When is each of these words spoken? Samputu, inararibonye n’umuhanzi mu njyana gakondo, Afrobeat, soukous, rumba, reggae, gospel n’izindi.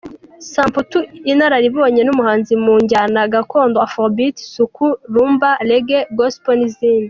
Samputu, 0.51 0.97
inararibonye 1.31 2.01
n’umuhanzi 2.03 2.53
mu 2.63 2.73
njyana 2.83 3.21
gakondo, 3.33 3.77
Afrobeat, 3.87 4.35
soukous, 4.53 4.97
rumba, 5.13 5.49
reggae, 5.69 6.01
gospel 6.19 6.55
n’izindi. 6.59 6.99